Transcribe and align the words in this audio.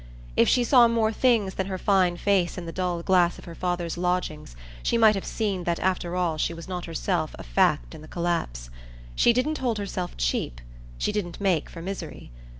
If 0.35 0.49
she 0.49 0.63
saw 0.63 0.87
more 0.87 1.11
things 1.11 1.53
than 1.53 1.67
her 1.67 1.77
fine 1.77 2.17
face 2.17 2.57
in 2.57 2.65
the 2.65 2.71
dull 2.71 3.03
glass 3.03 3.37
of 3.37 3.45
her 3.45 3.53
father's 3.53 3.99
lodgings 3.99 4.55
she 4.81 4.97
might 4.97 5.13
have 5.13 5.27
seen 5.27 5.63
that 5.65 5.79
after 5.79 6.15
all 6.15 6.39
she 6.39 6.55
was 6.55 6.67
not 6.67 6.85
herself 6.85 7.35
a 7.37 7.43
fact 7.43 7.93
in 7.93 8.01
the 8.01 8.07
collapse. 8.07 8.71
She 9.13 9.31
didn't 9.31 9.59
hold 9.59 9.77
herself 9.77 10.17
cheap, 10.17 10.59
she 10.97 11.11
didn't 11.11 11.39
make 11.39 11.69
for 11.69 11.83
misery. 11.83 12.31